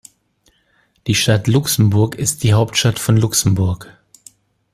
[1.05, 3.99] Die Stadt Luxemburg ist die Hauptstadt von Luxemburg.